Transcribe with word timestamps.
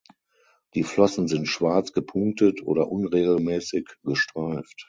Die 0.73 0.81
Flossen 0.81 1.27
sind 1.27 1.45
schwarz 1.47 1.91
gepunktet 1.93 2.63
oder 2.63 2.91
unregelmäßig 2.91 3.85
gestreift. 4.03 4.79